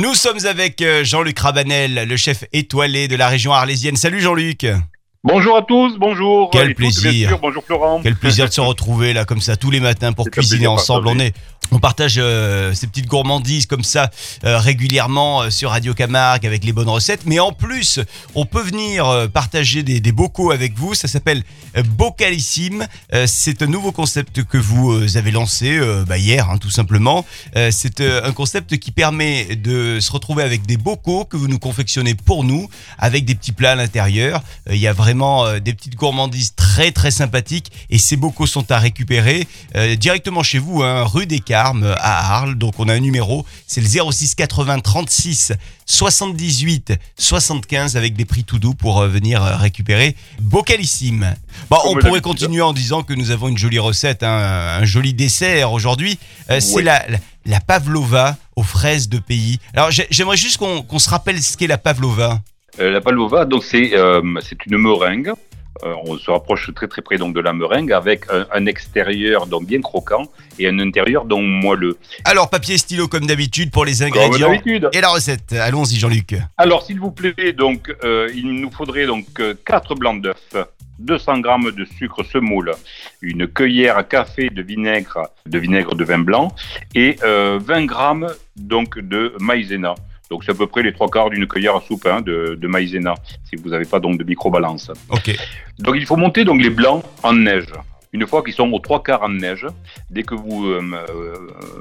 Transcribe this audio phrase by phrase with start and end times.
[0.00, 3.96] Nous sommes avec euh, Jean-Luc Rabanel, le chef étoilé de la région arlésienne.
[3.96, 4.66] Salut Jean-Luc.
[5.22, 6.48] Bonjour à tous, bonjour.
[6.50, 7.28] Quel bien plaisir.
[7.28, 7.38] sûr.
[7.38, 8.00] bonjour Florent.
[8.02, 11.08] Quel plaisir de se retrouver là comme ça tous les matins pour cuisiner ensemble.
[11.08, 11.34] On est,
[11.72, 14.10] on partage euh, ces petites gourmandises comme ça
[14.44, 17.22] euh, régulièrement euh, sur Radio Camargue avec les bonnes recettes.
[17.26, 18.00] Mais en plus,
[18.34, 20.94] on peut venir partager des, bocaux avec vous.
[20.94, 21.44] Ça s'appelle
[21.96, 22.86] Bocalissime.
[23.26, 27.24] C'est un nouveau concept que vous avez lancé bah, hier, hein, tout simplement.
[27.70, 32.14] C'est un concept qui permet de se retrouver avec des bocaux que vous nous confectionnez
[32.14, 32.68] pour nous,
[32.98, 34.42] avec des petits plats à l'intérieur.
[34.68, 38.78] Il y a vraiment des petites gourmandises très très sympathiques et ces bocaux sont à
[38.78, 42.54] récupérer euh, directement chez vous, hein, rue des Carmes à Arles.
[42.56, 45.52] Donc on a un numéro, c'est le 06 80 36
[45.86, 51.34] 78 75 avec des prix tout doux pour euh, venir euh, récupérer Bocalissime.
[51.70, 54.84] Bon, on Comme pourrait continuer en disant que nous avons une jolie recette, hein, un
[54.84, 56.18] joli dessert aujourd'hui.
[56.50, 59.58] Euh, c'est la, la, la pavlova aux fraises de pays.
[59.74, 62.40] Alors j'ai- j'aimerais juste qu'on se rappelle ce qu'est la pavlova.
[62.78, 63.90] La palova, donc c'est
[64.42, 65.32] c'est une meringue.
[65.84, 69.46] Euh, on se rapproche très très près donc de la meringue avec un, un extérieur
[69.46, 70.24] donc bien croquant
[70.58, 71.96] et un intérieur donc moelleux.
[72.24, 74.52] Alors papier stylo comme d'habitude pour les ingrédients
[74.92, 75.52] et la recette.
[75.52, 76.34] Allons-y Jean-Luc.
[76.58, 79.26] Alors s'il vous plaît, donc euh, il nous faudrait donc
[79.64, 80.54] 4 blancs d'œufs.
[81.00, 82.72] 200 grammes de sucre semoule,
[83.22, 86.54] une cuillère à café de vinaigre, de vinaigre de vin blanc
[86.94, 89.94] et euh, 20 grammes donc de maïzena.
[90.30, 92.68] Donc c'est à peu près les trois quarts d'une cuillère à soupe hein, de, de
[92.68, 94.92] maïzena, si vous n'avez pas donc de microbalance.
[95.08, 95.36] Ok.
[95.80, 97.72] Donc il faut monter donc les blancs en neige.
[98.12, 99.66] Une fois qu'ils sont aux trois quarts en neige,
[100.08, 101.34] dès que vous, euh, euh,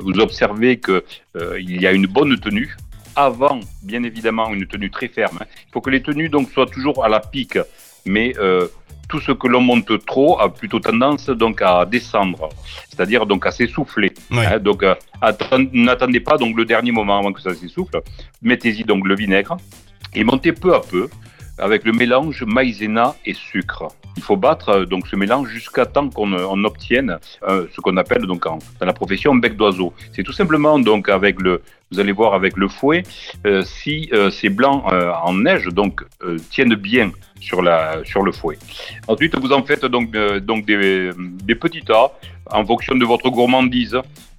[0.00, 1.04] vous observez que
[1.36, 2.74] euh, y a une bonne tenue,
[3.14, 6.66] avant bien évidemment une tenue très ferme, hein, il faut que les tenues donc soient
[6.66, 7.58] toujours à la pique,
[8.06, 8.68] mais euh,
[9.10, 12.48] tout ce que l'on monte trop a plutôt tendance donc à descendre,
[12.88, 14.12] c'est-à-dire donc à s'essouffler.
[14.54, 14.58] Hein.
[14.68, 18.00] donc euh, atten- n'attendez pas donc le dernier moment avant que ça s'essouffle.
[18.40, 19.56] Mettez-y donc le vinaigre
[20.14, 21.08] et montez peu à peu
[21.60, 23.88] avec le mélange maïzena et sucre.
[24.16, 27.96] Il faut battre euh, donc ce mélange jusqu'à temps qu'on euh, obtienne euh, ce qu'on
[27.96, 29.92] appelle donc en- dans la profession un bec d'oiseau.
[30.12, 31.62] C'est tout simplement donc avec le,
[31.92, 33.02] vous allez voir avec le fouet,
[33.46, 34.82] euh, si euh, ces blancs
[35.24, 36.02] en neige donc
[36.50, 37.10] tiennent bien
[37.40, 38.58] sur la sur le fouet.
[39.08, 40.10] Ensuite vous en faites donc
[40.42, 42.12] donc des, des petits tas
[42.50, 43.96] en fonction de votre gourmandise.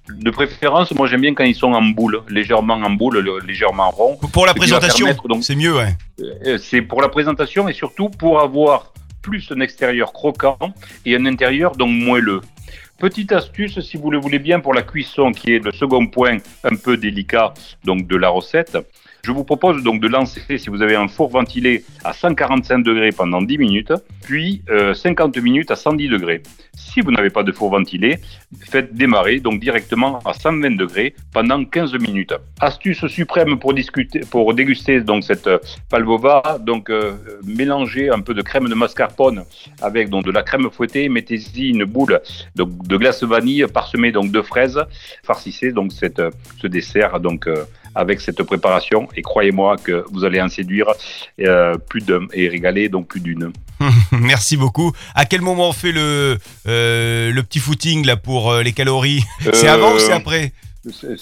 [0.08, 3.88] De préférence, moi j'aime bien quand ils sont en boule, légèrement en boule, le- légèrement
[3.90, 4.18] rond.
[4.32, 5.94] Pour la présentation, permettre, c'est mieux, ouais.
[6.20, 8.92] Euh, c'est pour la présentation et surtout pour avoir
[9.22, 10.58] plus un extérieur croquant
[11.06, 12.40] et un intérieur donc moelleux.
[12.98, 16.38] Petite astuce, si vous le voulez bien, pour la cuisson, qui est le second point
[16.62, 18.78] un peu délicat donc de la recette.
[19.24, 23.12] Je vous propose donc de lancer, si vous avez un four ventilé, à 145 degrés
[23.12, 23.92] pendant 10 minutes,
[24.24, 26.42] puis euh, 50 minutes à 110 degrés.
[26.74, 28.18] Si vous n'avez pas de four ventilé,
[28.68, 32.34] faites démarrer donc directement à 120 degrés pendant 15 minutes.
[32.58, 37.12] Astuce suprême pour discuter, pour déguster donc cette euh, palvova, donc euh,
[37.44, 39.44] mélangez un peu de crème de mascarpone
[39.80, 42.20] avec donc de la crème fouettée, mettez-y une boule
[42.56, 44.80] de, glace vanille parsemée donc de fraises,
[45.22, 46.30] farcissez donc cette, euh,
[46.60, 47.64] ce dessert donc euh,
[47.94, 50.86] avec cette préparation et croyez-moi que vous allez en séduire
[51.40, 53.52] euh, plus d'un et régaler donc plus d'une.
[54.12, 54.92] Merci beaucoup.
[55.14, 56.38] À quel moment on fait le,
[56.68, 59.22] euh, le petit footing là pour euh, les calories
[59.52, 60.52] C'est avant ou c'est après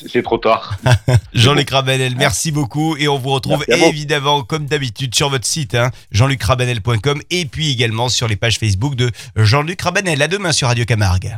[0.03, 0.79] C'est trop tard.
[1.35, 5.91] Jean-Luc Rabanel, merci beaucoup et on vous retrouve évidemment comme d'habitude sur votre site hein,
[6.13, 10.21] jeanlucrabanel.com et puis également sur les pages Facebook de Jean-Luc Rabanel.
[10.23, 11.37] À demain sur Radio Camargue.